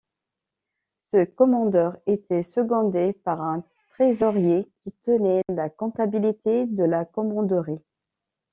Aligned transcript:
Ce 1.11 1.25
commandeur 1.25 1.95
était 2.07 2.41
secondé 2.41 3.13
par 3.13 3.39
un 3.39 3.63
trésorier 3.91 4.67
qui 4.83 4.93
tenait 4.93 5.43
la 5.49 5.69
comptabilité 5.69 6.65
de 6.65 6.83
la 6.85 7.05
commanderie. 7.05 7.83